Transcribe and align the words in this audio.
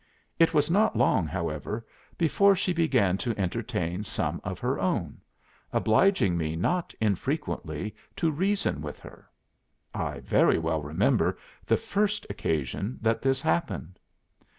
It 0.39 0.51
was 0.51 0.71
not 0.71 0.95
long, 0.95 1.27
however, 1.27 1.85
before 2.17 2.55
she 2.55 2.73
began 2.73 3.19
to 3.19 3.37
entertain 3.39 4.03
some 4.03 4.41
of 4.43 4.57
her 4.57 4.79
own, 4.79 5.21
obliging 5.71 6.35
me 6.35 6.55
not 6.55 6.91
infrequently 6.99 7.93
to 8.15 8.31
reason 8.31 8.81
with 8.81 8.97
her. 8.97 9.29
I 9.93 10.21
very 10.21 10.57
well 10.57 10.81
remember 10.81 11.37
the 11.67 11.77
first 11.77 12.25
occasion 12.31 12.97
that 13.03 13.21
this 13.21 13.41
happened." 13.41 13.99